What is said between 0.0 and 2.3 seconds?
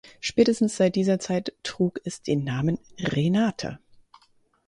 Spätestens seit dieser Zeit trug es